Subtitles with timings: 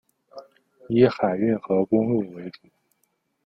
[0.89, 2.61] 以海运和公路为主。